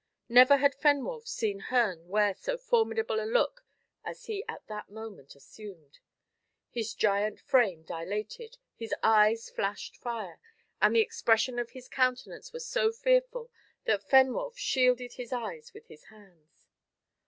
[0.29, 3.63] Never had Fenwolf seen Herne wear so formidable a look
[4.03, 5.99] as he at that moment assumed.
[6.71, 10.39] His giant frame dilated, his eyes flashed fire,
[10.81, 13.51] and the expression of his countenance was so fearful
[13.83, 16.65] that Fenwolf shielded his eyes with his hands.